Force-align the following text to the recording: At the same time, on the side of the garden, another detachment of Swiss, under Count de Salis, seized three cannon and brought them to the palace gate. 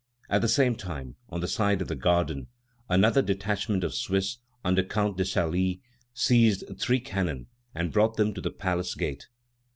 At 0.31 0.41
the 0.41 0.47
same 0.47 0.75
time, 0.75 1.15
on 1.29 1.41
the 1.41 1.47
side 1.47 1.79
of 1.79 1.87
the 1.87 1.95
garden, 1.95 2.47
another 2.89 3.21
detachment 3.21 3.83
of 3.83 3.93
Swiss, 3.93 4.39
under 4.65 4.81
Count 4.83 5.15
de 5.15 5.23
Salis, 5.25 5.77
seized 6.11 6.63
three 6.79 6.99
cannon 6.99 7.45
and 7.75 7.93
brought 7.93 8.17
them 8.17 8.33
to 8.33 8.41
the 8.41 8.49
palace 8.49 8.95
gate. 8.95 9.27